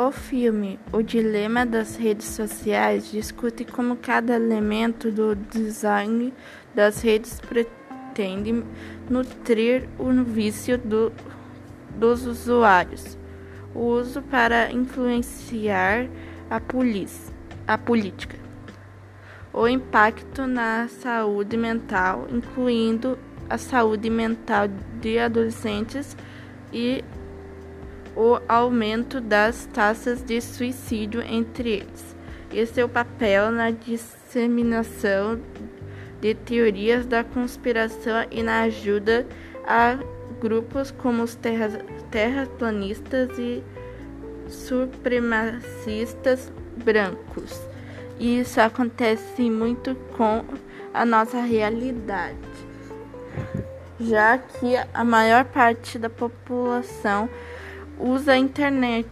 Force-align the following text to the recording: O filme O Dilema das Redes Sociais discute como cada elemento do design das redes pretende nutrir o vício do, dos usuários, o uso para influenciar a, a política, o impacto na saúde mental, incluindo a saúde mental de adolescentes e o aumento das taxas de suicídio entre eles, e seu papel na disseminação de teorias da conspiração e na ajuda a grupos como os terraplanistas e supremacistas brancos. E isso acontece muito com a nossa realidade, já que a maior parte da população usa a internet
O 0.00 0.12
filme 0.12 0.78
O 0.92 1.02
Dilema 1.02 1.66
das 1.66 1.96
Redes 1.96 2.28
Sociais 2.28 3.10
discute 3.10 3.64
como 3.64 3.96
cada 3.96 4.36
elemento 4.36 5.10
do 5.10 5.34
design 5.34 6.32
das 6.72 7.02
redes 7.02 7.40
pretende 7.40 8.62
nutrir 9.10 9.88
o 9.98 10.12
vício 10.22 10.78
do, 10.78 11.12
dos 11.96 12.26
usuários, 12.26 13.18
o 13.74 13.80
uso 13.80 14.22
para 14.22 14.70
influenciar 14.70 16.08
a, 16.48 16.62
a 17.66 17.78
política, 17.78 18.36
o 19.52 19.66
impacto 19.66 20.46
na 20.46 20.86
saúde 20.86 21.56
mental, 21.56 22.28
incluindo 22.30 23.18
a 23.50 23.58
saúde 23.58 24.08
mental 24.08 24.68
de 25.00 25.18
adolescentes 25.18 26.16
e 26.72 27.02
o 28.18 28.40
aumento 28.48 29.20
das 29.20 29.66
taxas 29.66 30.24
de 30.24 30.40
suicídio 30.40 31.22
entre 31.22 31.74
eles, 31.74 32.16
e 32.52 32.66
seu 32.66 32.88
papel 32.88 33.52
na 33.52 33.70
disseminação 33.70 35.40
de 36.20 36.34
teorias 36.34 37.06
da 37.06 37.22
conspiração 37.22 38.26
e 38.28 38.42
na 38.42 38.62
ajuda 38.62 39.24
a 39.64 39.96
grupos 40.40 40.90
como 40.90 41.22
os 41.22 41.38
terraplanistas 42.10 43.38
e 43.38 43.62
supremacistas 44.48 46.50
brancos. 46.76 47.68
E 48.18 48.40
isso 48.40 48.60
acontece 48.60 49.48
muito 49.48 49.94
com 50.16 50.44
a 50.92 51.06
nossa 51.06 51.40
realidade, 51.40 52.36
já 54.00 54.38
que 54.38 54.74
a 54.92 55.04
maior 55.04 55.44
parte 55.44 56.00
da 56.00 56.10
população 56.10 57.30
usa 58.00 58.32
a 58.32 58.36
internet 58.36 59.06